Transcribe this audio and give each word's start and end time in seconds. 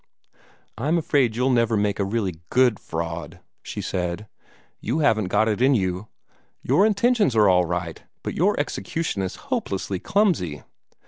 "I'm 0.79 0.97
afraid 0.97 1.35
you'll 1.35 1.51
never 1.51 1.77
make 1.77 1.99
a 1.99 2.03
really 2.03 2.41
GOOD 2.49 2.79
fraud," 2.79 3.39
she 3.61 3.81
said. 3.81 4.27
"You 4.79 4.97
haven't 4.97 5.27
got 5.27 5.47
it 5.47 5.61
in 5.61 5.75
you. 5.75 6.07
Your 6.63 6.87
intentions 6.87 7.35
are 7.35 7.47
all 7.47 7.65
right, 7.65 8.01
but 8.23 8.33
your 8.33 8.59
execution 8.59 9.21
is 9.21 9.35
hopelessly 9.35 9.99
clumsy. 9.99 10.63